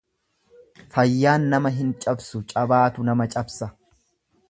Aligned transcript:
Fayyaan 0.95 1.45
nama 1.53 1.73
hin 1.77 1.93
cabsu 2.07 2.43
cabaatu 2.57 3.09
nama 3.11 3.33
cabsa. 3.37 3.73